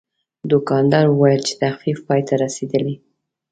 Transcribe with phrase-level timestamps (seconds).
[0.51, 2.95] دوکاندار وویل چې تخفیف پای ته رسیدلی.